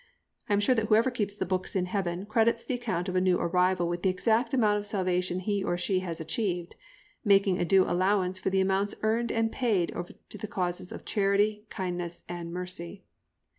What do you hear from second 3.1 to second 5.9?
a new arrival with the exact amount of salvation he or